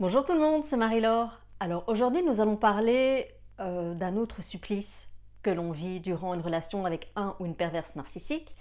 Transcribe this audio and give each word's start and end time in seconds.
Bonjour 0.00 0.24
tout 0.24 0.32
le 0.32 0.38
monde, 0.38 0.64
c'est 0.64 0.76
Marie-Laure. 0.76 1.40
Alors 1.58 1.82
aujourd'hui 1.88 2.22
nous 2.22 2.40
allons 2.40 2.54
parler 2.54 3.34
euh, 3.58 3.94
d'un 3.94 4.16
autre 4.16 4.44
supplice 4.44 5.08
que 5.42 5.50
l'on 5.50 5.72
vit 5.72 5.98
durant 5.98 6.34
une 6.34 6.40
relation 6.40 6.86
avec 6.86 7.10
un 7.16 7.34
ou 7.40 7.46
une 7.46 7.56
perverse 7.56 7.96
narcissique. 7.96 8.54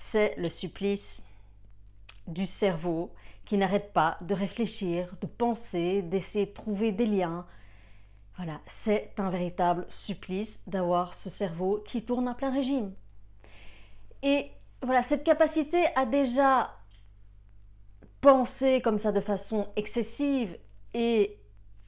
C'est 0.00 0.34
le 0.36 0.48
supplice 0.48 1.24
du 2.26 2.44
cerveau 2.44 3.14
qui 3.44 3.56
n'arrête 3.56 3.92
pas 3.92 4.18
de 4.20 4.34
réfléchir, 4.34 5.14
de 5.20 5.28
penser, 5.28 6.02
d'essayer 6.02 6.46
de 6.46 6.54
trouver 6.54 6.90
des 6.90 7.06
liens. 7.06 7.46
Voilà, 8.34 8.60
c'est 8.66 9.12
un 9.18 9.30
véritable 9.30 9.86
supplice 9.90 10.68
d'avoir 10.68 11.14
ce 11.14 11.30
cerveau 11.30 11.84
qui 11.86 12.04
tourne 12.04 12.26
à 12.26 12.34
plein 12.34 12.52
régime. 12.52 12.92
Et 14.24 14.50
voilà, 14.82 15.04
cette 15.04 15.22
capacité 15.22 15.86
a 15.94 16.04
déjà 16.04 16.74
penser 18.20 18.80
comme 18.82 18.98
ça 18.98 19.12
de 19.12 19.20
façon 19.20 19.68
excessive 19.76 20.58
et 20.94 21.38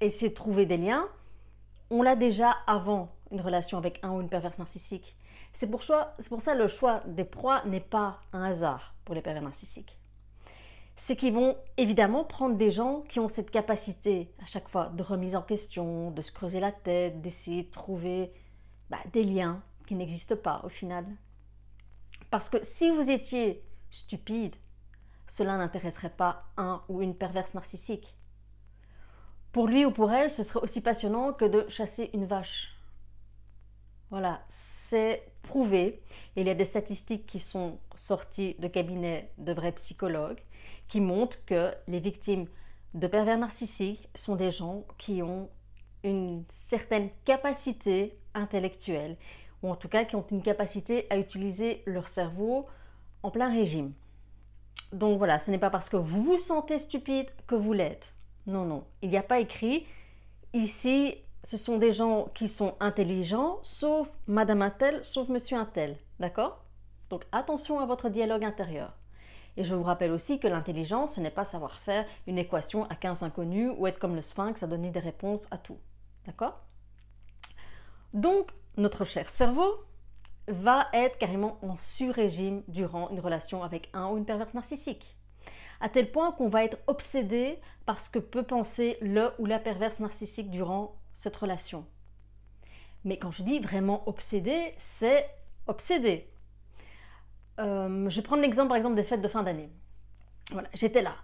essayer 0.00 0.30
de 0.30 0.34
trouver 0.34 0.66
des 0.66 0.76
liens, 0.76 1.08
on 1.90 2.02
l'a 2.02 2.16
déjà 2.16 2.50
avant 2.66 3.12
une 3.30 3.40
relation 3.40 3.78
avec 3.78 3.98
un 4.02 4.10
ou 4.12 4.20
une 4.20 4.28
perverse 4.28 4.58
narcissique. 4.58 5.16
C'est 5.52 5.70
pour, 5.70 5.82
pour 6.28 6.40
ça 6.40 6.54
le 6.54 6.68
choix 6.68 7.02
des 7.06 7.24
proies 7.24 7.62
n'est 7.66 7.80
pas 7.80 8.20
un 8.32 8.44
hasard 8.44 8.94
pour 9.04 9.14
les 9.14 9.20
pervers 9.20 9.42
narcissiques. 9.42 9.98
C'est 10.96 11.16
qu'ils 11.16 11.34
vont 11.34 11.56
évidemment 11.76 12.24
prendre 12.24 12.56
des 12.56 12.70
gens 12.70 13.00
qui 13.08 13.18
ont 13.18 13.28
cette 13.28 13.50
capacité 13.50 14.32
à 14.42 14.46
chaque 14.46 14.68
fois 14.68 14.90
de 14.90 15.02
remise 15.02 15.36
en 15.36 15.42
question, 15.42 16.10
de 16.10 16.22
se 16.22 16.32
creuser 16.32 16.60
la 16.60 16.72
tête, 16.72 17.20
d'essayer 17.20 17.64
de 17.64 17.70
trouver 17.70 18.32
bah, 18.90 18.98
des 19.12 19.24
liens 19.24 19.62
qui 19.86 19.94
n'existent 19.94 20.36
pas 20.36 20.60
au 20.64 20.68
final. 20.68 21.06
Parce 22.30 22.48
que 22.48 22.58
si 22.62 22.90
vous 22.90 23.10
étiez 23.10 23.62
stupide, 23.90 24.56
cela 25.26 25.56
n'intéresserait 25.56 26.10
pas 26.10 26.44
un 26.56 26.82
ou 26.88 27.02
une 27.02 27.14
perverse 27.14 27.54
narcissique. 27.54 28.14
Pour 29.52 29.66
lui 29.66 29.84
ou 29.84 29.90
pour 29.90 30.10
elle, 30.10 30.30
ce 30.30 30.42
serait 30.42 30.62
aussi 30.62 30.80
passionnant 30.80 31.32
que 31.32 31.44
de 31.44 31.68
chasser 31.68 32.10
une 32.14 32.24
vache. 32.24 32.74
Voilà, 34.10 34.42
c'est 34.48 35.22
prouvé. 35.42 36.02
Il 36.36 36.46
y 36.46 36.50
a 36.50 36.54
des 36.54 36.64
statistiques 36.64 37.26
qui 37.26 37.38
sont 37.38 37.78
sorties 37.94 38.56
de 38.58 38.68
cabinets 38.68 39.30
de 39.38 39.52
vrais 39.52 39.72
psychologues 39.72 40.40
qui 40.88 41.00
montrent 41.00 41.44
que 41.44 41.72
les 41.88 42.00
victimes 42.00 42.46
de 42.94 43.06
pervers 43.06 43.38
narcissiques 43.38 44.08
sont 44.14 44.36
des 44.36 44.50
gens 44.50 44.84
qui 44.98 45.22
ont 45.22 45.48
une 46.04 46.44
certaine 46.48 47.10
capacité 47.24 48.18
intellectuelle, 48.34 49.16
ou 49.62 49.70
en 49.70 49.76
tout 49.76 49.88
cas 49.88 50.04
qui 50.04 50.16
ont 50.16 50.26
une 50.30 50.42
capacité 50.42 51.06
à 51.10 51.16
utiliser 51.16 51.82
leur 51.86 52.08
cerveau 52.08 52.66
en 53.22 53.30
plein 53.30 53.50
régime. 53.50 53.92
Donc 54.92 55.18
voilà, 55.18 55.38
ce 55.38 55.50
n'est 55.50 55.58
pas 55.58 55.70
parce 55.70 55.88
que 55.88 55.96
vous 55.96 56.22
vous 56.22 56.38
sentez 56.38 56.78
stupide 56.78 57.30
que 57.46 57.54
vous 57.54 57.72
l'êtes. 57.72 58.14
Non, 58.46 58.64
non, 58.64 58.84
il 59.02 59.10
n'y 59.10 59.16
a 59.16 59.22
pas 59.22 59.40
écrit. 59.40 59.86
Ici, 60.52 61.14
ce 61.44 61.56
sont 61.56 61.78
des 61.78 61.92
gens 61.92 62.28
qui 62.34 62.48
sont 62.48 62.74
intelligents, 62.80 63.58
sauf 63.62 64.08
Madame 64.26 64.62
Intel, 64.62 65.04
sauf 65.04 65.28
Monsieur 65.28 65.56
Intel. 65.56 65.96
D'accord? 66.18 66.64
Donc 67.10 67.24
attention 67.32 67.80
à 67.80 67.86
votre 67.86 68.08
dialogue 68.08 68.44
intérieur. 68.44 68.96
Et 69.56 69.64
je 69.64 69.74
vous 69.74 69.82
rappelle 69.82 70.12
aussi 70.12 70.40
que 70.40 70.48
l'intelligence, 70.48 71.16
ce 71.16 71.20
n'est 71.20 71.30
pas 71.30 71.44
savoir 71.44 71.78
faire 71.80 72.06
une 72.26 72.38
équation 72.38 72.84
à 72.84 72.94
15 72.94 73.22
inconnus 73.22 73.72
ou 73.76 73.86
être 73.86 73.98
comme 73.98 74.14
le 74.14 74.22
sphinx 74.22 74.62
à 74.62 74.66
donner 74.66 74.90
des 74.90 75.00
réponses 75.00 75.46
à 75.50 75.58
tout. 75.58 75.78
D'accord? 76.26 76.58
Donc, 78.14 78.50
notre 78.76 79.04
cher 79.04 79.28
cerveau, 79.28 79.84
va 80.48 80.88
être 80.92 81.18
carrément 81.18 81.58
en 81.62 81.76
sur-régime 81.76 82.62
durant 82.68 83.10
une 83.10 83.20
relation 83.20 83.62
avec 83.62 83.88
un 83.92 84.08
ou 84.08 84.16
une 84.16 84.24
perverse 84.24 84.54
narcissique. 84.54 85.16
À 85.80 85.88
tel 85.88 86.10
point 86.10 86.32
qu'on 86.32 86.48
va 86.48 86.64
être 86.64 86.78
obsédé 86.86 87.58
par 87.86 88.00
ce 88.00 88.10
que 88.10 88.18
peut 88.18 88.42
penser 88.42 88.96
le 89.00 89.32
ou 89.38 89.46
la 89.46 89.58
perverse 89.58 90.00
narcissique 90.00 90.50
durant 90.50 90.96
cette 91.14 91.36
relation. 91.36 91.86
Mais 93.04 93.18
quand 93.18 93.30
je 93.30 93.42
dis 93.42 93.58
vraiment 93.58 94.08
obsédé, 94.08 94.72
c'est 94.76 95.28
obsédé. 95.66 96.30
Euh, 97.60 98.08
je 98.08 98.16
vais 98.16 98.22
prendre 98.22 98.42
l'exemple 98.42 98.68
par 98.68 98.76
exemple 98.76 98.96
des 98.96 99.02
fêtes 99.02 99.22
de 99.22 99.28
fin 99.28 99.42
d'année. 99.42 99.70
Voilà, 100.52 100.68
j'étais 100.74 101.02
là. 101.02 101.14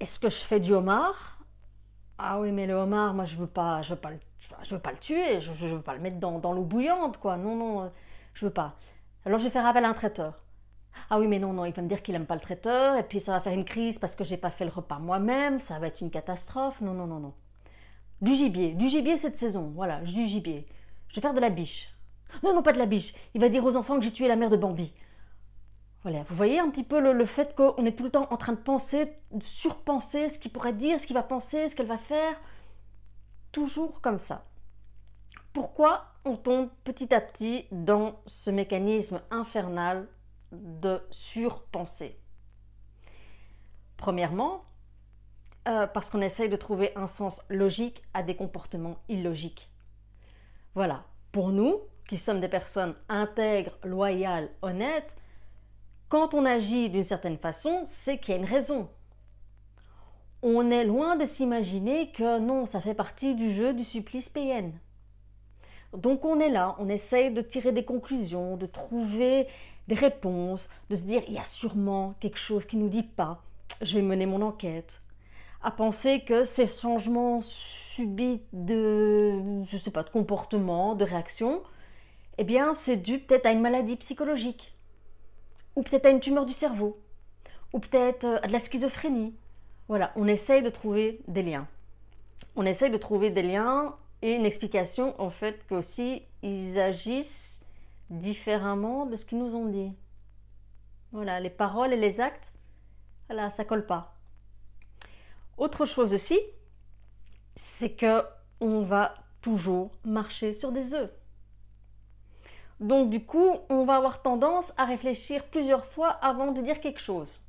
Est-ce 0.00 0.18
que 0.18 0.28
je 0.28 0.36
fais 0.36 0.60
du 0.60 0.72
homard? 0.72 1.38
Ah 2.18 2.40
oui, 2.40 2.52
mais 2.52 2.66
le 2.66 2.74
homard, 2.74 3.14
moi 3.14 3.24
je 3.24 3.36
veux 3.36 3.46
pas, 3.46 3.82
je 3.82 3.94
veux 3.94 4.00
pas, 4.00 4.10
le, 4.10 4.18
je 4.62 4.74
veux 4.74 4.80
pas 4.80 4.92
le 4.92 4.98
tuer, 4.98 5.40
je, 5.40 5.52
je 5.54 5.66
veux 5.66 5.82
pas 5.82 5.94
le 5.94 6.00
mettre 6.00 6.18
dans, 6.18 6.38
dans 6.38 6.52
l'eau 6.52 6.64
bouillante, 6.64 7.18
quoi. 7.18 7.36
Non, 7.36 7.56
non. 7.56 7.92
Je 8.34 8.46
veux 8.46 8.52
pas. 8.52 8.76
Alors 9.24 9.38
je 9.38 9.44
vais 9.44 9.50
faire 9.50 9.66
appel 9.66 9.84
à 9.84 9.88
un 9.88 9.94
traiteur. 9.94 10.42
Ah 11.08 11.18
oui, 11.18 11.26
mais 11.26 11.38
non, 11.38 11.52
non, 11.52 11.64
il 11.64 11.72
va 11.72 11.82
me 11.82 11.88
dire 11.88 12.02
qu'il 12.02 12.14
n'aime 12.14 12.26
pas 12.26 12.34
le 12.34 12.40
traiteur, 12.40 12.96
et 12.96 13.02
puis 13.02 13.20
ça 13.20 13.32
va 13.32 13.40
faire 13.40 13.52
une 13.52 13.64
crise 13.64 13.98
parce 13.98 14.14
que 14.14 14.24
j'ai 14.24 14.36
pas 14.36 14.50
fait 14.50 14.64
le 14.64 14.70
repas 14.70 14.98
moi-même, 14.98 15.60
ça 15.60 15.78
va 15.78 15.88
être 15.88 16.00
une 16.00 16.10
catastrophe. 16.10 16.80
Non, 16.80 16.94
non, 16.94 17.06
non, 17.06 17.18
non. 17.18 17.34
Du 18.20 18.34
gibier, 18.34 18.74
du 18.74 18.88
gibier 18.88 19.16
cette 19.16 19.36
saison, 19.36 19.72
voilà, 19.74 20.00
du 20.02 20.26
gibier. 20.26 20.66
Je 21.08 21.16
vais 21.16 21.20
faire 21.20 21.34
de 21.34 21.40
la 21.40 21.50
biche. 21.50 21.94
Non, 22.42 22.54
non, 22.54 22.62
pas 22.62 22.72
de 22.72 22.78
la 22.78 22.86
biche. 22.86 23.14
Il 23.34 23.40
va 23.40 23.48
dire 23.48 23.64
aux 23.64 23.76
enfants 23.76 23.96
que 23.98 24.04
j'ai 24.04 24.12
tué 24.12 24.28
la 24.28 24.36
mère 24.36 24.50
de 24.50 24.56
Bambi. 24.56 24.92
Voilà, 26.02 26.22
vous 26.28 26.36
voyez 26.36 26.58
un 26.58 26.70
petit 26.70 26.84
peu 26.84 27.00
le, 27.00 27.12
le 27.12 27.26
fait 27.26 27.54
qu'on 27.54 27.84
est 27.84 27.96
tout 27.96 28.04
le 28.04 28.10
temps 28.10 28.28
en 28.30 28.36
train 28.36 28.52
de 28.52 28.58
penser, 28.58 29.12
de 29.32 29.42
surpenser 29.42 30.28
ce 30.28 30.38
qu'il 30.38 30.52
pourrait 30.52 30.72
dire, 30.72 30.98
ce 30.98 31.06
qu'il 31.06 31.14
va 31.14 31.22
penser, 31.22 31.68
ce 31.68 31.74
qu'elle 31.74 31.86
va 31.86 31.98
faire. 31.98 32.40
Toujours 33.52 34.00
comme 34.00 34.18
ça. 34.18 34.46
Pourquoi 35.52 36.04
on 36.24 36.36
tombe 36.36 36.70
petit 36.84 37.12
à 37.12 37.20
petit 37.20 37.66
dans 37.72 38.20
ce 38.26 38.50
mécanisme 38.50 39.20
infernal 39.30 40.06
de 40.52 41.00
surpenser 41.10 42.18
Premièrement, 43.96 44.64
euh, 45.68 45.86
parce 45.86 46.08
qu'on 46.08 46.22
essaye 46.22 46.48
de 46.48 46.56
trouver 46.56 46.92
un 46.96 47.06
sens 47.06 47.42
logique 47.50 48.02
à 48.14 48.22
des 48.22 48.34
comportements 48.34 48.96
illogiques. 49.10 49.70
Voilà, 50.74 51.04
pour 51.32 51.50
nous, 51.50 51.80
qui 52.08 52.16
sommes 52.16 52.40
des 52.40 52.48
personnes 52.48 52.94
intègres, 53.10 53.76
loyales, 53.84 54.48
honnêtes, 54.62 55.14
quand 56.08 56.32
on 56.34 56.46
agit 56.46 56.88
d'une 56.88 57.04
certaine 57.04 57.36
façon, 57.36 57.84
c'est 57.86 58.18
qu'il 58.18 58.34
y 58.34 58.38
a 58.38 58.40
une 58.40 58.46
raison. 58.46 58.88
On 60.42 60.70
est 60.70 60.84
loin 60.84 61.16
de 61.16 61.26
s'imaginer 61.26 62.10
que 62.10 62.38
non, 62.38 62.64
ça 62.64 62.80
fait 62.80 62.94
partie 62.94 63.34
du 63.34 63.52
jeu 63.52 63.74
du 63.74 63.84
supplice 63.84 64.30
PN. 64.30 64.72
Donc 65.92 66.24
on 66.24 66.40
est 66.40 66.48
là, 66.48 66.74
on 66.78 66.88
essaye 66.88 67.32
de 67.32 67.42
tirer 67.42 67.72
des 67.72 67.84
conclusions, 67.84 68.56
de 68.56 68.66
trouver 68.66 69.46
des 69.90 69.96
réponses, 69.96 70.70
de 70.88 70.94
se 70.94 71.04
dire 71.04 71.22
il 71.26 71.34
y 71.34 71.38
a 71.38 71.44
sûrement 71.44 72.14
quelque 72.20 72.38
chose 72.38 72.64
qui 72.64 72.76
ne 72.76 72.82
nous 72.82 72.88
dit 72.88 73.02
pas, 73.02 73.42
je 73.82 73.96
vais 73.96 74.02
mener 74.02 74.24
mon 74.24 74.40
enquête. 74.40 75.02
À 75.62 75.72
penser 75.72 76.20
que 76.20 76.44
ces 76.44 76.68
changements 76.68 77.40
subits 77.40 78.40
de, 78.52 79.64
je 79.64 79.76
sais 79.76 79.90
pas, 79.90 80.04
de 80.04 80.10
comportement, 80.10 80.94
de 80.94 81.04
réaction, 81.04 81.62
eh 82.38 82.44
bien 82.44 82.72
c'est 82.72 82.98
dû 82.98 83.18
peut-être 83.18 83.46
à 83.46 83.50
une 83.50 83.60
maladie 83.60 83.96
psychologique, 83.96 84.72
ou 85.74 85.82
peut-être 85.82 86.06
à 86.06 86.10
une 86.10 86.20
tumeur 86.20 86.46
du 86.46 86.52
cerveau, 86.52 87.00
ou 87.72 87.80
peut-être 87.80 88.38
à 88.44 88.46
de 88.46 88.52
la 88.52 88.60
schizophrénie. 88.60 89.34
Voilà, 89.88 90.12
on 90.14 90.28
essaye 90.28 90.62
de 90.62 90.70
trouver 90.70 91.20
des 91.26 91.42
liens. 91.42 91.66
On 92.54 92.64
essaye 92.64 92.90
de 92.90 92.96
trouver 92.96 93.30
des 93.30 93.42
liens 93.42 93.96
et 94.22 94.36
une 94.36 94.46
explication 94.46 95.20
en 95.20 95.30
fait 95.30 95.66
qu'aussi 95.68 96.22
ils 96.42 96.78
agissent 96.78 97.59
différemment 98.10 99.06
de 99.06 99.16
ce 99.16 99.24
qu'ils 99.24 99.38
nous 99.38 99.54
ont 99.54 99.66
dit. 99.66 99.96
Voilà, 101.12 101.40
les 101.40 101.50
paroles 101.50 101.92
et 101.92 101.96
les 101.96 102.20
actes, 102.20 102.52
voilà, 103.28 103.50
ça 103.50 103.64
colle 103.64 103.86
pas. 103.86 104.16
Autre 105.56 105.84
chose 105.84 106.12
aussi, 106.12 106.38
c'est 107.54 107.92
que 107.94 108.22
on 108.60 108.82
va 108.82 109.14
toujours 109.40 109.90
marcher 110.04 110.54
sur 110.54 110.72
des 110.72 110.94
œufs. 110.94 111.10
Donc 112.80 113.10
du 113.10 113.24
coup, 113.24 113.56
on 113.68 113.84
va 113.84 113.96
avoir 113.96 114.22
tendance 114.22 114.72
à 114.76 114.84
réfléchir 114.84 115.44
plusieurs 115.44 115.84
fois 115.84 116.08
avant 116.08 116.52
de 116.52 116.60
dire 116.62 116.80
quelque 116.80 117.00
chose. 117.00 117.40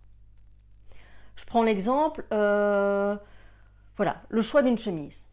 Je 1.35 1.45
prends 1.45 1.63
l'exemple, 1.63 2.25
euh, 2.33 3.15
voilà, 3.95 4.21
le 4.29 4.41
choix 4.41 4.61
d'une 4.61 4.77
chemise. 4.77 5.27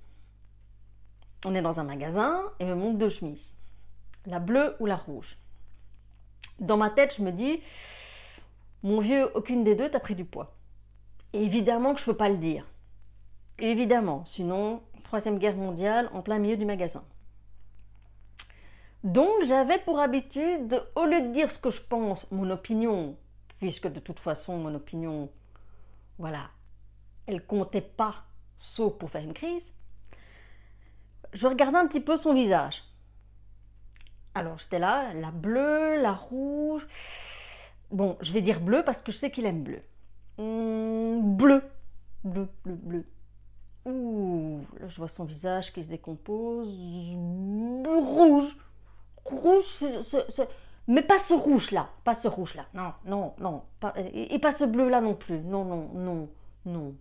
On 1.44 1.54
est 1.54 1.62
dans 1.62 1.80
un 1.80 1.84
magasin 1.84 2.42
et 2.60 2.64
me 2.64 2.74
montre 2.74 2.98
deux 2.98 3.08
chemises, 3.08 3.58
la 4.26 4.38
bleue 4.38 4.76
ou 4.80 4.86
la 4.86 4.96
rouge. 4.96 5.38
Dans 6.60 6.76
ma 6.76 6.90
tête, 6.90 7.14
je 7.16 7.22
me 7.22 7.32
dis, 7.32 7.60
mon 8.82 9.00
vieux, 9.00 9.30
aucune 9.36 9.64
des 9.64 9.74
deux 9.74 9.90
t'a 9.90 10.00
pris 10.00 10.14
du 10.14 10.24
poids. 10.24 10.54
évidemment 11.32 11.94
que 11.94 12.00
je 12.00 12.04
ne 12.04 12.12
peux 12.12 12.16
pas 12.16 12.28
le 12.28 12.38
dire. 12.38 12.66
évidemment, 13.58 14.24
sinon, 14.24 14.82
troisième 15.04 15.38
guerre 15.38 15.56
mondiale 15.56 16.10
en 16.12 16.22
plein 16.22 16.38
milieu 16.38 16.56
du 16.56 16.64
magasin. 16.64 17.04
Donc 19.04 19.44
j'avais 19.44 19.78
pour 19.78 20.00
habitude, 20.00 20.82
au 20.96 21.04
lieu 21.04 21.20
de 21.20 21.32
dire 21.32 21.50
ce 21.50 21.58
que 21.58 21.70
je 21.70 21.80
pense, 21.80 22.30
mon 22.32 22.50
opinion, 22.50 23.16
puisque 23.58 23.86
de 23.88 24.00
toute 24.00 24.18
façon 24.18 24.58
mon 24.58 24.74
opinion, 24.74 25.30
voilà, 26.18 26.50
elle 27.26 27.44
comptait 27.44 27.80
pas, 27.80 28.24
sauf 28.56 28.98
pour 28.98 29.10
faire 29.10 29.22
une 29.22 29.34
crise, 29.34 29.72
je 31.32 31.46
regardais 31.46 31.78
un 31.78 31.86
petit 31.86 32.00
peu 32.00 32.16
son 32.16 32.34
visage. 32.34 32.82
Alors 34.38 34.58
j'étais 34.58 34.78
là, 34.78 35.12
la 35.14 35.30
bleue, 35.30 36.00
la 36.00 36.12
rouge. 36.12 36.86
Bon, 37.90 38.16
je 38.20 38.32
vais 38.32 38.40
dire 38.40 38.60
bleu 38.60 38.82
parce 38.84 39.02
que 39.02 39.10
je 39.10 39.16
sais 39.16 39.30
qu'il 39.30 39.46
aime 39.46 39.64
bleu. 39.64 39.82
Hmm, 40.38 41.36
bleu. 41.36 41.62
Bleu, 42.22 42.48
bleu, 42.64 42.74
bleu. 42.74 43.06
Ouh, 43.86 44.60
là 44.78 44.88
je 44.88 44.96
vois 44.96 45.08
son 45.08 45.24
visage 45.24 45.72
qui 45.72 45.82
se 45.82 45.88
décompose. 45.88 46.68
Rouge. 47.84 48.56
Rouge, 49.24 49.66
mais 50.86 51.02
pas 51.02 51.18
ce 51.18 51.34
rouge 51.34 51.70
là, 51.70 51.88
pas 52.04 52.14
ce 52.14 52.28
rouge 52.28 52.54
là. 52.54 52.66
Non, 52.72 52.92
non, 53.04 53.34
non. 53.38 53.62
et 54.14 54.38
pas 54.38 54.52
ce 54.52 54.64
bleu 54.64 54.88
là 54.88 55.00
non 55.00 55.14
plus. 55.14 55.40
Non, 55.40 55.64
non, 55.64 55.90
non, 55.94 56.28
non. 56.64 56.94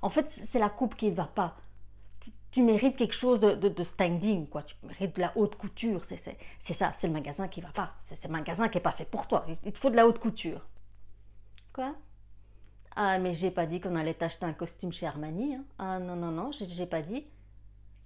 En 0.00 0.10
fait, 0.10 0.30
c'est 0.30 0.58
la 0.58 0.70
coupe 0.70 0.96
qui 0.96 1.10
ne 1.10 1.14
va 1.14 1.26
pas. 1.26 1.56
Tu, 2.52 2.62
mérites 2.62 2.96
quelque 2.96 3.14
chose 3.14 3.40
de, 3.40 3.82
standing, 3.82 4.46
quoi. 4.46 4.62
Tu 4.62 4.76
mérites 4.84 5.16
de 5.16 5.22
la 5.22 5.32
haute 5.36 5.56
couture. 5.56 6.04
C'est 6.04 6.16
ça, 6.74 6.92
c'est 6.92 7.06
le 7.06 7.12
magasin 7.12 7.48
qui 7.48 7.60
va 7.60 7.70
pas. 7.70 7.94
C'est 8.00 8.24
le 8.24 8.32
magasin 8.32 8.68
qui 8.68 8.76
n'est 8.76 8.82
pas 8.82 8.92
fait 8.92 9.04
pour 9.04 9.26
toi. 9.26 9.44
Il 9.64 9.72
te 9.72 9.78
faut 9.78 9.90
de 9.90 9.96
la 9.96 10.06
haute 10.06 10.18
couture. 10.18 10.60
Quoi? 11.72 11.94
Ah, 12.94 13.18
mais 13.18 13.32
j'ai 13.32 13.50
pas 13.50 13.66
dit 13.66 13.80
qu'on 13.80 13.96
allait 13.96 14.14
t'acheter 14.14 14.44
un 14.44 14.52
costume 14.52 14.92
chez 14.92 15.06
Armani. 15.06 15.54
Hein. 15.54 15.64
Ah 15.78 15.98
non, 15.98 16.14
non, 16.14 16.30
non, 16.30 16.50
j'ai 16.52 16.86
pas 16.86 17.00
dit. 17.00 17.24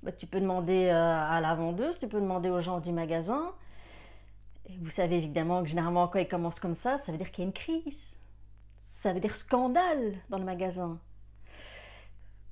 Bah, 0.02 0.12
tu 0.12 0.26
peux 0.26 0.40
demander 0.40 0.87
euh, 0.87 0.94
à 0.94 1.40
la 1.40 1.54
vendeuse, 1.54 1.99
tu 1.99 2.06
peux 2.06 2.20
demander 2.20 2.50
aux 2.50 2.60
gens 2.60 2.78
du 2.78 2.92
magasin. 2.92 3.52
Et 4.66 4.76
vous 4.78 4.90
savez 4.90 5.16
évidemment 5.16 5.62
que 5.62 5.69
généralement 5.69 6.06
quand 6.08 6.19
ils 6.19 6.28
commencent 6.28 6.60
comme 6.60 6.75
ça, 6.75 6.99
ça 6.99 7.10
veut 7.10 7.19
dire 7.19 7.31
qu'il 7.31 7.42
y 7.42 7.46
a 7.46 7.49
une 7.49 7.52
crise. 7.52 8.16
Ça 8.78 9.12
veut 9.12 9.20
dire 9.20 9.34
scandale 9.34 10.14
dans 10.28 10.38
le 10.38 10.44
magasin. 10.44 10.99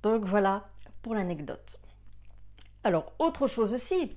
Donc 0.03 0.25
voilà 0.25 0.69
pour 1.03 1.15
l'anecdote. 1.15 1.79
Alors, 2.85 3.15
autre 3.19 3.47
chose 3.47 3.73
aussi, 3.73 4.15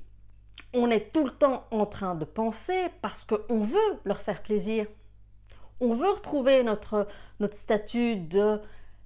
on 0.74 0.92
est 0.92 1.14
tout 1.14 1.24
le 1.24 1.32
temps 1.32 1.66
en 1.72 1.86
train 1.86 2.16
de 2.16 2.26
penser 2.26 2.88
parce 3.02 3.24
qu'on 3.24 3.64
veut 3.64 4.00
leur 4.04 4.22
faire 4.22 4.44
plaisir. 4.44 4.86
On 5.80 5.96
veut 5.96 6.10
retrouver 6.10 6.64
notre, 6.64 7.08
notre 7.40 7.56
statut 7.56 8.18
de 8.18 8.60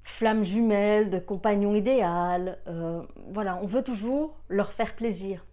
flamme 0.03 0.43
jumelle, 0.43 1.11
de 1.11 1.19
compagnon 1.19 1.75
idéal. 1.75 2.57
Euh, 2.67 3.03
voilà, 3.29 3.59
on 3.61 3.67
veut 3.67 3.83
toujours 3.83 4.35
leur 4.49 4.73
faire 4.73 4.95
plaisir. 4.95 5.45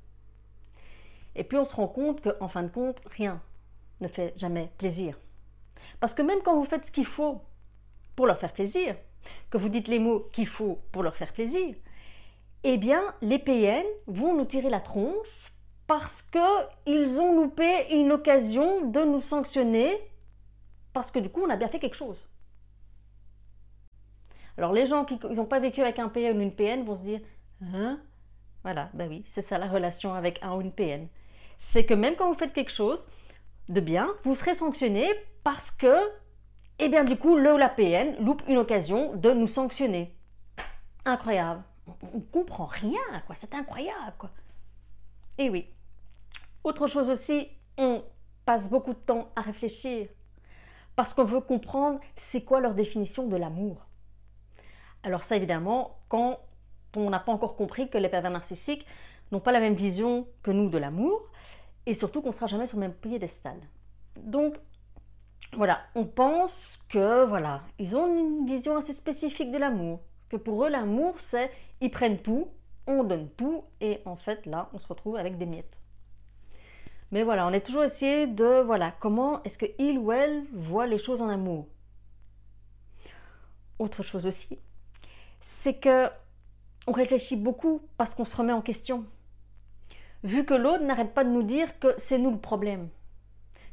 Et 1.37 1.44
puis 1.44 1.58
on 1.58 1.66
se 1.66 1.76
rend 1.76 1.88
compte 1.88 2.22
qu'en 2.22 2.49
fin 2.49 2.62
de 2.62 2.69
compte, 2.69 3.02
rien 3.11 3.43
ne 4.00 4.08
fait 4.08 4.32
jamais 4.37 4.72
plaisir. 4.78 5.19
Parce 6.00 6.14
que 6.14 6.22
même 6.22 6.40
quand 6.43 6.56
vous 6.56 6.64
faites 6.64 6.87
ce 6.87 6.93
qu'il 6.93 7.04
faut 7.04 7.43
pour 8.16 8.26
leur 8.26 8.38
faire 8.38 8.52
plaisir, 8.52 8.96
que 9.50 9.58
vous 9.58 9.69
dites 9.69 9.88
les 9.88 9.99
mots 9.99 10.28
qu'il 10.32 10.46
faut 10.46 10.81
pour 10.93 11.02
leur 11.02 11.14
faire 11.14 11.32
plaisir, 11.32 11.75
eh 12.64 12.76
bien, 12.76 13.02
les 13.22 13.38
PN 13.38 13.84
vont 14.06 14.34
nous 14.34 14.44
tirer 14.44 14.70
la 14.70 14.81
tronche 14.81 15.52
parce 15.87 16.22
qu'ils 16.22 17.20
ont 17.20 17.34
loupé 17.34 17.94
une 17.94 18.12
occasion 18.12 18.87
de 18.87 19.00
nous 19.00 19.20
sanctionner 19.20 19.96
parce 20.93 21.10
que 21.10 21.19
du 21.19 21.31
coup, 21.31 21.43
on 21.43 21.50
a 21.50 21.56
bien 21.56 21.69
fait 21.69 21.78
quelque 21.78 21.96
chose. 21.96 22.28
Alors, 24.56 24.72
les 24.72 24.87
gens 24.87 25.05
qui 25.05 25.19
n'ont 25.34 25.44
pas 25.44 25.60
vécu 25.60 25.81
avec 25.81 25.99
un 25.99 26.08
PN 26.08 26.37
ou 26.37 26.40
une 26.40 26.55
PN 26.55 26.84
vont 26.84 26.96
se 26.96 27.02
dire 27.02 27.20
Hein? 27.62 28.00
Voilà, 28.62 28.90
ben 28.93 29.08
oui, 29.08 29.22
c'est 29.25 29.40
ça 29.40 29.58
la 29.58 29.69
relation 29.69 30.14
avec 30.14 30.40
un 30.43 30.54
ou 30.54 30.61
une 30.61 30.72
PN. 30.72 31.06
C'est 31.58 31.84
que 31.84 31.94
même 31.94 32.16
quand 32.16 32.28
vous 32.28 32.38
faites 32.38 32.52
quelque 32.52 32.72
chose 32.72 33.06
de 33.69 33.81
bien, 33.81 34.08
vous 34.25 34.34
serez 34.34 34.54
sanctionné 34.54 35.08
parce 35.44 35.70
que 35.70 35.96
eh 36.81 36.88
bien 36.88 37.04
du 37.04 37.16
coup, 37.16 37.37
le 37.37 37.54
ou 37.54 37.56
la 37.56 37.69
PN 37.69 38.16
loupe 38.25 38.43
une 38.49 38.58
occasion 38.58 39.14
de 39.14 39.31
nous 39.31 39.46
sanctionner. 39.46 40.14
Incroyable. 41.04 41.62
On 42.14 42.20
comprend 42.20 42.67
rien, 42.67 42.99
quoi. 43.26 43.35
C'est 43.35 43.55
incroyable, 43.55 44.14
quoi. 44.19 44.31
Et 45.38 45.50
oui. 45.50 45.69
Autre 46.64 46.87
chose 46.87 47.11
aussi, 47.11 47.49
on 47.76 48.02
passe 48.44 48.70
beaucoup 48.70 48.93
de 48.93 48.99
temps 48.99 49.31
à 49.37 49.43
réfléchir 49.43 50.08
parce 50.96 51.14
qu'on 51.14 51.25
veut 51.25 51.40
comprendre 51.40 52.00
c'est 52.17 52.44
quoi 52.44 52.61
leur 52.61 52.75
définition 52.75 53.29
de 53.29 53.37
l'amour. 53.37 53.87
Alors 55.05 55.23
ça, 55.23 55.37
évidemment, 55.37 56.00
quand 56.08 56.40
on 56.96 57.11
n'a 57.11 57.20
pas 57.20 57.32
encore 57.32 57.55
compris 57.55 57.88
que 57.88 57.99
les 57.99 58.08
pervers 58.08 58.31
narcissiques 58.31 58.85
n'ont 59.31 59.40
pas 59.40 59.52
la 59.52 59.61
même 59.61 59.75
vision 59.75 60.26
que 60.43 60.50
nous 60.50 60.69
de 60.69 60.79
l'amour, 60.79 61.23
et 61.87 61.94
surtout 61.94 62.20
qu'on 62.20 62.31
ne 62.31 62.35
sera 62.35 62.46
jamais 62.46 62.67
sur 62.67 62.79
le 62.79 62.82
même 62.82 62.94
piédestal. 62.94 63.56
Donc, 64.17 64.56
voilà, 65.52 65.81
on 65.94 66.05
pense 66.05 66.79
que 66.88 67.25
voilà, 67.25 67.62
ils 67.79 67.96
ont 67.96 68.06
une 68.06 68.46
vision 68.46 68.76
assez 68.76 68.93
spécifique 68.93 69.50
de 69.50 69.58
l'amour. 69.58 70.00
Que 70.28 70.36
pour 70.36 70.64
eux, 70.64 70.69
l'amour, 70.69 71.14
c'est 71.19 71.50
ils 71.80 71.90
prennent 71.90 72.20
tout, 72.20 72.48
on 72.86 73.04
donne 73.04 73.28
tout, 73.30 73.64
et 73.80 74.00
en 74.04 74.16
fait, 74.16 74.46
là, 74.46 74.69
on 74.72 74.78
se 74.78 74.86
retrouve 74.86 75.16
avec 75.16 75.38
des 75.38 75.46
miettes. 75.46 75.80
Mais 77.10 77.22
voilà, 77.22 77.46
on 77.46 77.52
est 77.52 77.64
toujours 77.64 77.84
essayé 77.84 78.26
de 78.26 78.60
voilà, 78.60 78.92
comment 79.00 79.42
est-ce 79.42 79.58
que 79.58 79.66
il 79.78 79.98
ou 79.98 80.12
elle 80.12 80.44
voit 80.52 80.86
les 80.86 80.98
choses 80.98 81.22
en 81.22 81.28
amour? 81.28 81.66
Autre 83.78 84.02
chose 84.02 84.26
aussi, 84.26 84.58
c'est 85.40 85.78
que 85.78 86.08
on 86.86 86.92
réfléchit 86.92 87.36
beaucoup 87.36 87.82
parce 87.96 88.14
qu'on 88.14 88.25
se 88.25 88.36
remet 88.36 88.52
en 88.52 88.62
question. 88.62 89.04
Vu 90.25 90.44
que 90.44 90.54
l'autre 90.54 90.82
n'arrête 90.84 91.14
pas 91.14 91.25
de 91.25 91.30
nous 91.30 91.42
dire 91.42 91.78
que 91.78 91.94
c'est 91.96 92.19
nous 92.19 92.30
le 92.30 92.38
problème 92.38 92.88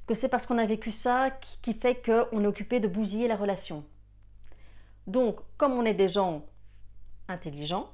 que 0.08 0.14
c'est 0.14 0.30
parce 0.30 0.46
qu'on 0.46 0.58
a 0.58 0.66
vécu 0.66 0.92
ça 0.92 1.32
qui 1.62 1.74
fait 1.74 1.96
qu'on 1.96 2.44
est 2.44 2.48
occupé 2.48 2.80
de 2.80 2.88
bousiller 2.88 3.28
la 3.28 3.36
relation. 3.36 3.84
Donc, 5.08 5.40
comme 5.58 5.74
on 5.74 5.86
est 5.86 5.94
des 5.94 6.10
gens 6.10 6.46
intelligents, 7.28 7.90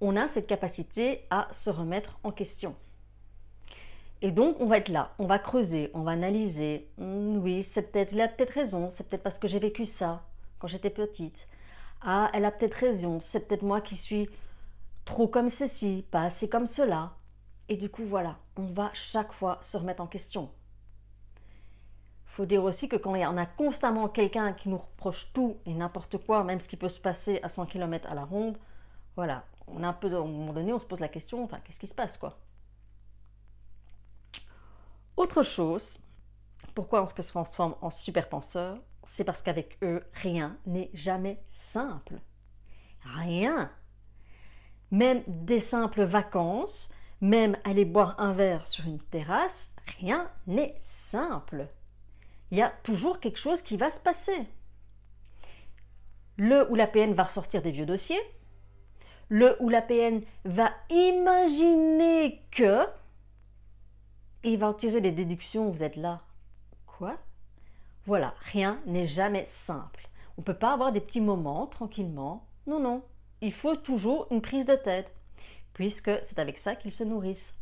on 0.00 0.16
a 0.16 0.28
cette 0.28 0.46
capacité 0.46 1.26
à 1.30 1.48
se 1.50 1.70
remettre 1.70 2.18
en 2.22 2.30
question. 2.30 2.76
Et 4.20 4.32
donc, 4.32 4.56
on 4.60 4.66
va 4.66 4.78
être 4.78 4.88
là, 4.88 5.14
on 5.18 5.26
va 5.26 5.38
creuser, 5.38 5.90
on 5.94 6.02
va 6.02 6.12
analyser. 6.12 6.88
Hmm, 6.98 7.38
oui, 7.38 7.62
c'est 7.62 7.92
peut-être, 7.92 8.18
a 8.18 8.28
peut-être 8.28 8.54
raison, 8.54 8.90
c'est 8.90 9.08
peut-être 9.08 9.22
parce 9.22 9.38
que 9.38 9.48
j'ai 9.48 9.60
vécu 9.60 9.84
ça 9.84 10.24
quand 10.58 10.66
j'étais 10.66 10.90
petite. 10.90 11.46
Ah, 12.00 12.30
elle 12.32 12.44
a 12.44 12.50
peut-être 12.50 12.74
raison, 12.74 13.20
c'est 13.20 13.46
peut-être 13.46 13.62
moi 13.62 13.80
qui 13.80 13.96
suis 13.96 14.28
trop 15.04 15.28
comme 15.28 15.48
ceci, 15.48 16.04
pas 16.10 16.22
assez 16.22 16.48
comme 16.48 16.66
cela. 16.66 17.12
Et 17.68 17.76
du 17.76 17.90
coup, 17.90 18.04
voilà, 18.04 18.38
on 18.56 18.66
va 18.66 18.90
chaque 18.94 19.32
fois 19.32 19.58
se 19.60 19.76
remettre 19.76 20.02
en 20.02 20.06
question 20.06 20.50
faut 22.38 22.46
dire 22.46 22.62
aussi 22.62 22.88
que 22.88 22.94
quand 22.94 23.16
en 23.16 23.36
a 23.36 23.46
constamment 23.46 24.08
quelqu'un 24.08 24.52
qui 24.52 24.68
nous 24.68 24.78
reproche 24.78 25.32
tout 25.32 25.56
et 25.66 25.74
n'importe 25.74 26.18
quoi, 26.18 26.44
même 26.44 26.60
ce 26.60 26.68
qui 26.68 26.76
peut 26.76 26.88
se 26.88 27.00
passer 27.00 27.40
à 27.42 27.48
100 27.48 27.66
km 27.66 28.08
à 28.08 28.14
la 28.14 28.24
ronde, 28.24 28.56
voilà, 29.16 29.44
on 29.66 29.82
a 29.82 29.88
un 29.88 29.92
peu, 29.92 30.06
à 30.14 30.20
un 30.20 30.24
moment 30.24 30.52
donné, 30.52 30.72
on 30.72 30.78
se 30.78 30.86
pose 30.86 31.00
la 31.00 31.08
question, 31.08 31.42
enfin, 31.42 31.58
qu'est-ce 31.64 31.80
qui 31.80 31.88
se 31.88 31.96
passe, 31.96 32.16
quoi? 32.16 32.38
Autre 35.16 35.42
chose, 35.42 36.00
pourquoi 36.76 37.02
on 37.02 37.06
se 37.06 37.14
transforme 37.22 37.74
en 37.80 37.90
super 37.90 38.28
penseur 38.28 38.78
C'est 39.02 39.24
parce 39.24 39.42
qu'avec 39.42 39.76
eux, 39.82 40.04
rien 40.12 40.56
n'est 40.64 40.90
jamais 40.94 41.42
simple. 41.48 42.20
Rien. 43.16 43.68
Même 44.92 45.24
des 45.26 45.58
simples 45.58 46.04
vacances, 46.04 46.88
même 47.20 47.56
aller 47.64 47.84
boire 47.84 48.14
un 48.20 48.32
verre 48.32 48.68
sur 48.68 48.86
une 48.86 49.00
terrasse, 49.00 49.72
rien 49.98 50.30
n'est 50.46 50.76
simple 50.78 51.66
il 52.50 52.58
y 52.58 52.62
a 52.62 52.70
toujours 52.82 53.20
quelque 53.20 53.38
chose 53.38 53.62
qui 53.62 53.76
va 53.76 53.90
se 53.90 54.00
passer. 54.00 54.46
Le 56.36 56.70
ou 56.70 56.74
la 56.74 56.86
PN 56.86 57.14
va 57.14 57.24
ressortir 57.24 57.62
des 57.62 57.72
vieux 57.72 57.86
dossiers. 57.86 58.20
Le 59.28 59.56
ou 59.60 59.68
la 59.68 59.82
PN 59.82 60.22
va 60.44 60.72
imaginer 60.88 62.42
que. 62.50 62.86
Il 64.44 64.58
va 64.58 64.68
en 64.68 64.74
tirer 64.74 65.00
des 65.00 65.12
déductions. 65.12 65.70
Vous 65.70 65.82
êtes 65.82 65.96
là. 65.96 66.22
Quoi? 66.86 67.18
Voilà, 68.06 68.34
rien 68.40 68.80
n'est 68.86 69.06
jamais 69.06 69.44
simple. 69.44 70.08
On 70.38 70.40
ne 70.40 70.44
peut 70.44 70.54
pas 70.54 70.72
avoir 70.72 70.92
des 70.92 71.00
petits 71.00 71.20
moments 71.20 71.66
tranquillement. 71.66 72.46
Non, 72.66 72.80
non. 72.80 73.02
Il 73.40 73.52
faut 73.52 73.76
toujours 73.76 74.26
une 74.30 74.40
prise 74.40 74.66
de 74.66 74.76
tête, 74.76 75.12
puisque 75.74 76.10
c'est 76.22 76.38
avec 76.38 76.58
ça 76.58 76.74
qu'ils 76.76 76.92
se 76.92 77.04
nourrissent. 77.04 77.54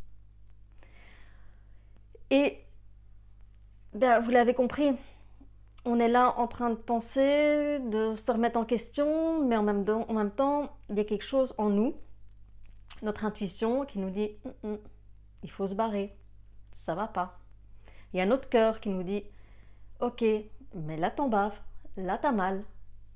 Et 2.29 2.59
ben, 3.97 4.19
vous 4.19 4.29
l'avez 4.29 4.53
compris, 4.53 4.93
on 5.83 5.99
est 5.99 6.07
là 6.07 6.35
en 6.37 6.47
train 6.47 6.69
de 6.69 6.75
penser, 6.75 7.79
de 7.79 8.13
se 8.15 8.31
remettre 8.31 8.59
en 8.59 8.65
question, 8.65 9.43
mais 9.43 9.57
en 9.57 9.63
même, 9.63 9.83
temps, 9.83 10.69
il 10.89 10.97
y 10.97 10.99
a 10.99 11.03
quelque 11.03 11.23
chose 11.23 11.55
en 11.57 11.69
nous, 11.69 11.95
notre 13.01 13.25
intuition, 13.25 13.85
qui 13.85 13.97
nous 13.99 14.11
dit 14.11 14.37
hum, 14.45 14.53
hum, 14.63 14.77
il 15.43 15.49
faut 15.49 15.65
se 15.65 15.73
barrer, 15.73 16.15
ça 16.73 16.93
va 16.93 17.07
pas. 17.07 17.39
Il 18.13 18.17
y 18.17 18.21
a 18.21 18.25
notre 18.25 18.49
cœur 18.49 18.79
qui 18.79 18.89
nous 18.89 19.03
dit 19.03 19.23
ok, 19.99 20.23
mais 20.75 20.97
là 20.97 21.09
t'en 21.09 21.27
baves, 21.27 21.59
là 21.95 22.19
t'as 22.19 22.31
mal, 22.31 22.63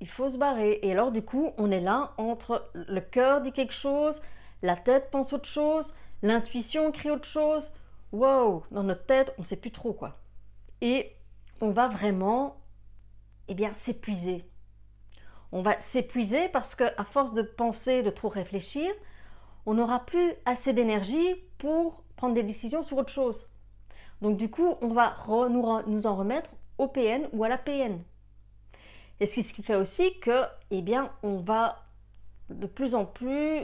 il 0.00 0.08
faut 0.08 0.30
se 0.30 0.38
barrer. 0.38 0.80
Et 0.82 0.92
alors 0.92 1.12
du 1.12 1.22
coup, 1.22 1.52
on 1.58 1.70
est 1.70 1.80
là 1.80 2.12
entre 2.18 2.70
le 2.74 3.00
cœur 3.00 3.40
dit 3.40 3.52
quelque 3.52 3.74
chose, 3.74 4.20
la 4.62 4.76
tête 4.76 5.10
pense 5.12 5.32
autre 5.32 5.48
chose, 5.48 5.94
l'intuition 6.22 6.90
crie 6.90 7.10
autre 7.10 7.28
chose. 7.28 7.72
Wow, 8.10 8.64
dans 8.70 8.82
notre 8.82 9.06
tête, 9.06 9.32
on 9.38 9.42
sait 9.42 9.56
plus 9.56 9.70
trop 9.70 9.92
quoi 9.92 10.21
et 10.82 11.16
on 11.62 11.70
va 11.70 11.88
vraiment 11.88 12.60
eh 13.48 13.54
bien 13.54 13.72
s'épuiser. 13.72 14.44
On 15.52 15.62
va 15.62 15.80
s'épuiser 15.80 16.48
parce 16.48 16.74
que 16.74 16.84
à 16.98 17.04
force 17.04 17.32
de 17.32 17.42
penser, 17.42 18.02
de 18.02 18.10
trop 18.10 18.28
réfléchir, 18.28 18.90
on 19.64 19.74
n'aura 19.74 20.04
plus 20.04 20.34
assez 20.44 20.72
d'énergie 20.72 21.36
pour 21.58 22.02
prendre 22.16 22.34
des 22.34 22.42
décisions 22.42 22.82
sur 22.82 22.98
autre 22.98 23.12
chose. 23.12 23.48
Donc 24.20 24.36
du 24.36 24.50
coup, 24.50 24.74
on 24.82 24.88
va 24.88 25.16
nous, 25.48 26.06
en 26.06 26.16
remettre 26.16 26.50
au 26.78 26.88
PN 26.88 27.28
ou 27.32 27.44
à 27.44 27.48
la 27.48 27.58
PN. 27.58 28.02
Et 29.20 29.26
ce 29.26 29.52
qui 29.52 29.62
fait 29.62 29.76
aussi 29.76 30.18
que, 30.18 30.44
eh 30.72 30.82
bien, 30.82 31.12
on 31.22 31.36
va 31.36 31.84
de 32.50 32.66
plus 32.66 32.96
en 32.96 33.04
plus 33.04 33.62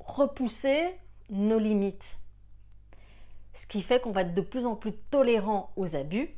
repousser 0.00 0.98
nos 1.30 1.58
limites. 1.58 2.18
Ce 3.54 3.66
qui 3.66 3.80
fait 3.80 4.00
qu'on 4.00 4.12
va 4.12 4.22
être 4.22 4.34
de 4.34 4.42
plus 4.42 4.66
en 4.66 4.76
plus 4.76 4.92
tolérant 4.92 5.72
aux 5.76 5.96
abus 5.96 6.34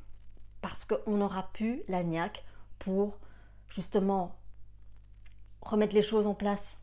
parce 0.71 0.85
qu'on 0.85 1.17
n'aura 1.17 1.51
plus 1.53 1.83
la 1.89 2.05
niaque 2.05 2.45
pour 2.79 3.19
justement 3.69 4.39
remettre 5.63 5.97
les 5.97 6.03
choses 6.03 6.29
en 6.29 6.35
place, 6.35 6.81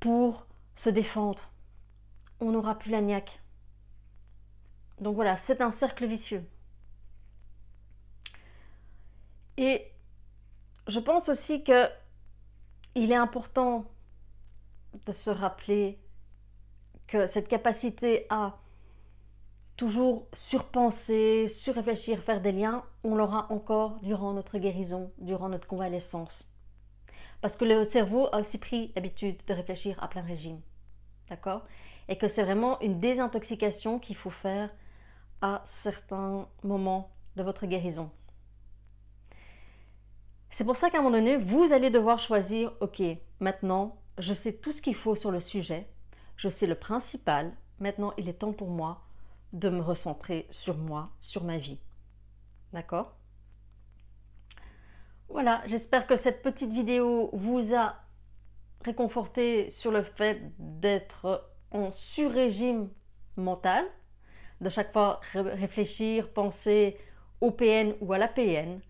pour 0.00 0.46
se 0.74 0.88
défendre. 0.88 1.42
On 2.40 2.52
n'aura 2.52 2.78
plus 2.78 2.90
la 2.90 3.02
niaque. 3.02 3.42
Donc 4.98 5.14
voilà, 5.14 5.36
c'est 5.36 5.60
un 5.60 5.70
cercle 5.70 6.06
vicieux. 6.06 6.42
Et 9.58 9.92
je 10.86 11.00
pense 11.00 11.28
aussi 11.28 11.64
que 11.64 11.86
il 12.94 13.12
est 13.12 13.16
important 13.16 13.84
de 15.04 15.12
se 15.12 15.28
rappeler 15.28 15.98
que 17.08 17.26
cette 17.26 17.48
capacité 17.48 18.26
à 18.30 18.58
toujours 19.76 20.28
surpenser, 20.32 21.48
surréfléchir, 21.48 22.22
faire 22.22 22.40
des 22.40 22.52
liens, 22.52 22.84
on 23.02 23.14
l'aura 23.16 23.46
encore 23.50 24.00
durant 24.02 24.32
notre 24.32 24.58
guérison, 24.58 25.12
durant 25.18 25.48
notre 25.48 25.66
convalescence. 25.66 26.50
Parce 27.40 27.56
que 27.56 27.64
le 27.64 27.84
cerveau 27.84 28.28
a 28.32 28.38
aussi 28.40 28.58
pris 28.58 28.92
l'habitude 28.94 29.36
de 29.46 29.54
réfléchir 29.54 30.02
à 30.02 30.08
plein 30.08 30.22
régime. 30.22 30.60
D'accord? 31.28 31.62
Et 32.08 32.16
que 32.16 32.28
c'est 32.28 32.44
vraiment 32.44 32.80
une 32.80 33.00
désintoxication 33.00 33.98
qu'il 33.98 34.16
faut 34.16 34.30
faire 34.30 34.70
à 35.40 35.62
certains 35.64 36.48
moments 36.62 37.10
de 37.36 37.42
votre 37.42 37.66
guérison. 37.66 38.10
C'est 40.50 40.64
pour 40.64 40.76
ça 40.76 40.88
qu'à 40.88 40.98
un 40.98 41.02
moment 41.02 41.16
donné, 41.16 41.36
vous 41.36 41.72
allez 41.72 41.90
devoir 41.90 42.18
choisir, 42.18 42.72
ok, 42.80 43.02
maintenant, 43.40 43.96
je 44.18 44.32
sais 44.32 44.52
tout 44.52 44.70
ce 44.70 44.80
qu'il 44.80 44.94
faut 44.94 45.16
sur 45.16 45.32
le 45.32 45.40
sujet, 45.40 45.88
je 46.36 46.48
sais 46.48 46.66
le 46.68 46.76
principal, 46.76 47.52
maintenant 47.80 48.12
il 48.16 48.28
est 48.28 48.34
temps 48.34 48.52
pour 48.52 48.70
moi 48.70 49.03
de 49.54 49.70
me 49.70 49.80
recentrer 49.80 50.46
sur 50.50 50.76
moi, 50.76 51.10
sur 51.18 51.44
ma 51.44 51.56
vie. 51.56 51.80
D'accord? 52.74 53.16
Voilà, 55.30 55.62
j'espère 55.64 56.06
que 56.06 56.16
cette 56.16 56.42
petite 56.42 56.72
vidéo 56.72 57.30
vous 57.32 57.74
a 57.74 57.94
réconforté 58.84 59.70
sur 59.70 59.90
le 59.90 60.02
fait 60.02 60.52
d'être 60.58 61.50
en 61.70 61.90
sur-régime 61.90 62.90
mental, 63.36 63.86
de 64.60 64.68
chaque 64.68 64.92
fois 64.92 65.20
réfléchir, 65.32 66.30
penser 66.34 66.98
au 67.40 67.50
PN 67.50 67.94
ou 68.02 68.12
à 68.12 68.18
la 68.18 68.28
PN 68.28 68.80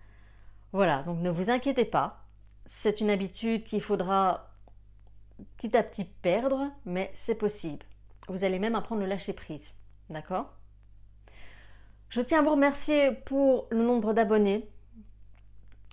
voilà, 0.74 1.04
donc 1.04 1.20
ne 1.20 1.30
vous 1.30 1.50
inquiétez 1.50 1.84
pas. 1.84 2.26
C'est 2.66 3.00
une 3.00 3.08
habitude 3.08 3.62
qu'il 3.62 3.80
faudra 3.80 4.50
petit 5.56 5.76
à 5.76 5.84
petit 5.84 6.02
perdre, 6.02 6.68
mais 6.84 7.12
c'est 7.14 7.36
possible. 7.36 7.86
Vous 8.26 8.42
allez 8.42 8.58
même 8.58 8.74
apprendre 8.74 9.04
à 9.04 9.06
lâcher 9.06 9.34
prise. 9.34 9.76
D'accord? 10.10 10.52
Je 12.08 12.20
tiens 12.20 12.40
à 12.40 12.42
vous 12.42 12.50
remercier 12.50 13.12
pour 13.12 13.66
le 13.70 13.82
nombre 13.82 14.12
d'abonnés. 14.12 14.68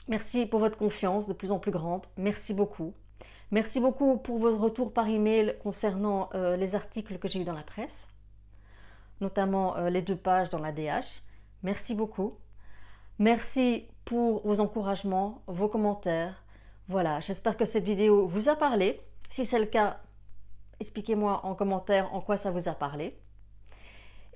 Merci 0.07 0.45
pour 0.45 0.59
votre 0.59 0.77
confiance 0.77 1.27
de 1.27 1.33
plus 1.33 1.51
en 1.51 1.59
plus 1.59 1.71
grande. 1.71 2.05
Merci 2.17 2.53
beaucoup. 2.53 2.93
Merci 3.51 3.79
beaucoup 3.79 4.17
pour 4.17 4.39
vos 4.39 4.57
retours 4.57 4.93
par 4.93 5.07
email 5.07 5.57
concernant 5.61 6.29
euh, 6.33 6.55
les 6.55 6.75
articles 6.75 7.17
que 7.17 7.27
j'ai 7.27 7.41
eus 7.41 7.43
dans 7.43 7.53
la 7.53 7.63
presse, 7.63 8.07
notamment 9.19 9.75
euh, 9.77 9.89
les 9.89 10.01
deux 10.01 10.15
pages 10.15 10.49
dans 10.49 10.59
la 10.59 10.71
DH. 10.71 11.21
Merci 11.63 11.93
beaucoup. 11.93 12.37
Merci 13.19 13.87
pour 14.05 14.45
vos 14.47 14.61
encouragements, 14.61 15.41
vos 15.47 15.67
commentaires. 15.67 16.43
Voilà, 16.87 17.19
j'espère 17.19 17.57
que 17.57 17.65
cette 17.65 17.83
vidéo 17.83 18.25
vous 18.27 18.47
a 18.47 18.55
parlé. 18.55 19.01
Si 19.29 19.45
c'est 19.45 19.59
le 19.59 19.65
cas, 19.65 19.99
expliquez-moi 20.79 21.45
en 21.45 21.55
commentaire 21.55 22.13
en 22.13 22.21
quoi 22.21 22.37
ça 22.37 22.51
vous 22.51 22.67
a 22.67 22.73
parlé. 22.73 23.19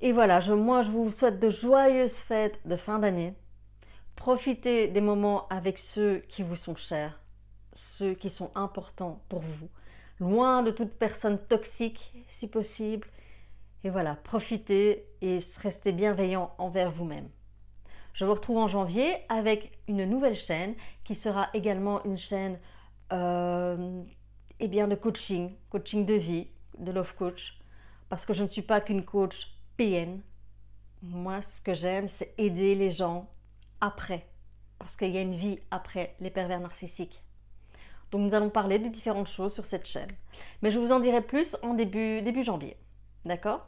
Et 0.02 0.12
voilà, 0.12 0.40
je, 0.40 0.54
moi 0.54 0.82
je 0.82 0.92
vous 0.92 1.12
souhaite 1.12 1.40
de 1.40 1.50
joyeuses 1.50 2.18
fêtes 2.18 2.60
de 2.66 2.76
fin 2.76 3.00
d'année. 3.00 3.34
Profitez 4.16 4.88
des 4.88 5.02
moments 5.02 5.48
avec 5.50 5.78
ceux 5.78 6.20
qui 6.30 6.44
vous 6.44 6.56
sont 6.56 6.76
chers, 6.76 7.20
ceux 7.74 8.14
qui 8.14 8.30
sont 8.30 8.52
importants 8.56 9.22
pour 9.30 9.42
vous. 9.42 9.70
Loin 10.20 10.64
de 10.64 10.72
toute 10.72 10.94
personne 10.94 11.38
toxique 11.38 12.14
si 12.28 12.48
possible. 12.48 13.08
Et 13.84 13.90
voilà, 13.90 14.16
profitez 14.16 15.08
et 15.22 15.38
restez 15.62 15.92
bienveillant 15.92 16.54
envers 16.58 16.92
vous-même. 16.92 17.30
Je 18.14 18.26
vous 18.26 18.34
retrouve 18.34 18.58
en 18.58 18.68
janvier 18.68 19.14
avec 19.30 19.78
une 19.88 20.06
nouvelle 20.06 20.36
chaîne 20.36 20.76
qui 21.04 21.16
sera 21.16 21.50
également 21.54 22.04
une 22.06 22.18
chaîne 22.18 22.60
euh, 23.12 24.02
eh 24.60 24.68
bien 24.68 24.88
de 24.88 24.96
coaching, 24.96 25.54
coaching 25.70 26.06
de 26.06 26.14
vie, 26.14 26.48
de 26.78 26.92
love 26.92 27.14
coach, 27.16 27.60
parce 28.10 28.26
que 28.26 28.34
je 28.34 28.44
ne 28.44 28.48
suis 28.48 28.62
pas 28.62 28.82
qu'une 28.82 29.04
coach 29.04 29.55
PN. 29.78 30.22
Moi, 31.02 31.42
ce 31.42 31.62
que 31.62 31.74
j'aime, 31.74 32.08
c'est 32.08 32.34
aider 32.38 32.76
les 32.76 32.92
gens 32.92 33.30
après, 33.82 34.28
parce 34.80 34.96
qu'il 34.96 35.12
y 35.12 35.18
a 35.18 35.22
une 35.22 35.36
vie 35.36 35.60
après 35.72 36.16
les 36.20 36.30
pervers 36.30 36.60
narcissiques. 36.60 37.22
Donc 38.12 38.22
nous 38.22 38.34
allons 38.34 38.50
parler 38.50 38.80
de 38.80 38.88
différentes 38.88 39.28
choses 39.28 39.54
sur 39.54 39.66
cette 39.66 39.88
chaîne. 39.88 40.12
Mais 40.62 40.72
je 40.72 40.80
vous 40.80 40.92
en 40.92 41.00
dirai 41.00 41.22
plus 41.22 41.58
en 41.64 41.74
début, 41.74 42.44
janvier. 42.44 42.78
D'accord? 43.26 43.68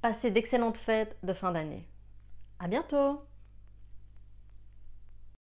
Passez 0.00 0.30
d'excellentes 0.30 0.76
fêtes 0.76 1.16
de 1.22 1.32
fin 1.32 1.52
d'année. 1.52 1.86
À 2.58 2.68
bientôt 2.68 3.20